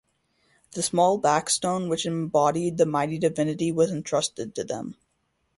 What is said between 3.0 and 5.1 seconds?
divinity was entrusted to them.